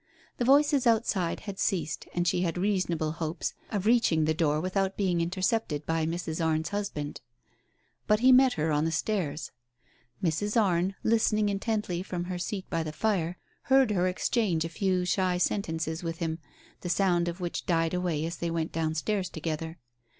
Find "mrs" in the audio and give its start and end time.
6.07-6.43, 10.23-10.59